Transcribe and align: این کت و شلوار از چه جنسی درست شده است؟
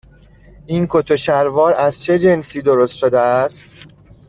این 0.67 0.87
کت 0.89 1.11
و 1.11 1.17
شلوار 1.17 1.73
از 1.73 2.03
چه 2.03 2.19
جنسی 2.19 2.61
درست 2.61 2.97
شده 2.97 3.19
است؟ 3.19 3.75